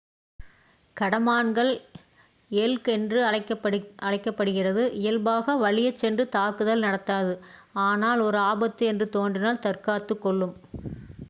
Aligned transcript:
கடமான்கள் 0.97 1.69
elk 2.51 2.89
என்றும் 2.93 3.27
அழைக்கப் 4.01 4.37
படுகிறது 4.39 4.85
இயல்பாக 4.95 5.57
வலியச் 5.61 6.01
சென்று 6.01 6.25
தாக்குதல் 6.29 6.83
நடத்தாது 6.83 7.35
ஆனால் 7.85 8.21
ஒரு 8.21 8.39
ஆபத்து 8.49 8.85
என்று 8.87 9.07
தோன்றினால் 9.11 9.63
தற்காத்துக் 9.67 10.21
கொள்ளும் 10.21 10.57